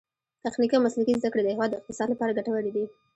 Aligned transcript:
تخنیکي 0.43 0.75
او 0.77 0.83
مسلکي 0.85 1.13
زده 1.19 1.29
کړې 1.31 1.43
د 1.43 1.49
هیواد 1.53 1.69
د 1.71 1.77
اقتصاد 1.79 2.07
لپاره 2.11 2.35
ګټورې 2.37 2.71
دي. 2.75 2.85